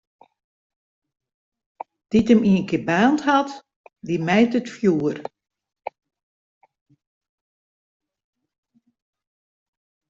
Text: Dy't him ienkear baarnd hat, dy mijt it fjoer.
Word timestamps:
Dy't 2.09 2.31
him 2.31 2.41
ienkear 2.51 2.83
baarnd 2.87 3.21
hat, 3.27 3.49
dy 4.05 4.15
mijt 4.27 4.53
it 4.59 4.73
fjoer. 4.75 5.17